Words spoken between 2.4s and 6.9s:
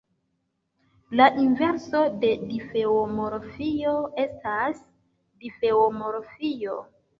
difeomorfio estas difeomorfio.